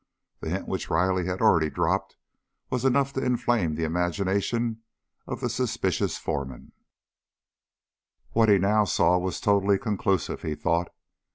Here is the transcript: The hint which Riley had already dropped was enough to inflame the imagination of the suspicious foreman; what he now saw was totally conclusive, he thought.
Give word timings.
The 0.39 0.49
hint 0.49 0.67
which 0.67 0.89
Riley 0.89 1.27
had 1.27 1.41
already 1.43 1.69
dropped 1.69 2.15
was 2.71 2.85
enough 2.85 3.13
to 3.13 3.23
inflame 3.23 3.75
the 3.75 3.83
imagination 3.83 4.81
of 5.27 5.41
the 5.41 5.47
suspicious 5.47 6.17
foreman; 6.17 6.71
what 8.31 8.49
he 8.49 8.57
now 8.57 8.83
saw 8.83 9.19
was 9.19 9.39
totally 9.39 9.77
conclusive, 9.77 10.41
he 10.41 10.55
thought. 10.55 10.87